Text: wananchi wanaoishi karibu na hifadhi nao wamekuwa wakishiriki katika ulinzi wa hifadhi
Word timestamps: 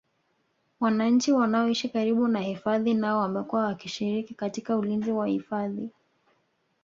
wananchi 0.79 1.31
wanaoishi 1.31 1.89
karibu 1.89 2.27
na 2.27 2.39
hifadhi 2.39 2.93
nao 2.93 3.19
wamekuwa 3.19 3.65
wakishiriki 3.65 4.33
katika 4.33 4.77
ulinzi 4.77 5.11
wa 5.11 5.27
hifadhi 5.27 5.89